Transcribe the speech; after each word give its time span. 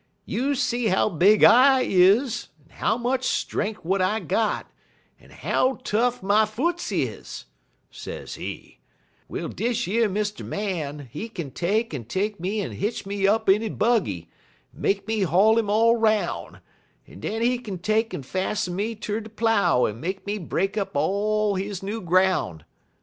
'You 0.25 0.55
see 0.55 0.87
how 0.87 1.09
big 1.09 1.43
I 1.43 1.81
is, 1.81 2.47
en 2.67 2.77
how 2.77 2.97
much 2.97 3.21
strenk 3.27 3.75
w'at 3.83 4.01
I 4.01 4.19
got, 4.19 4.65
en 5.19 5.29
how 5.29 5.75
tough 5.83 6.23
my 6.23 6.43
foots 6.47 6.91
is,' 6.91 7.45
sezee; 7.91 8.79
'well 9.27 9.47
dish 9.47 9.85
yer 9.85 10.09
Mr. 10.09 10.43
Man, 10.43 11.07
he 11.11 11.29
kin 11.29 11.51
take'n 11.51 12.05
take 12.05 12.39
me 12.39 12.61
en 12.61 12.71
hitch 12.71 13.05
me 13.05 13.27
up 13.27 13.47
in 13.47 13.61
he 13.61 13.69
buggy, 13.69 14.27
en 14.73 14.81
make 14.81 15.07
me 15.07 15.19
haul 15.21 15.59
'im 15.59 15.69
all 15.69 15.95
'roun', 15.97 16.61
en 17.07 17.19
den 17.19 17.43
he 17.43 17.59
kin 17.59 17.77
take'n 17.77 18.23
fassen 18.23 18.73
me 18.75 18.95
ter 18.95 19.19
de 19.19 19.29
plow 19.29 19.85
en 19.85 19.99
make 19.99 20.25
me 20.25 20.39
break 20.39 20.77
up 20.79 20.95
all 20.95 21.53
his 21.53 21.83
new 21.83 22.01
groun',' 22.01 22.61
sezee. 22.63 22.97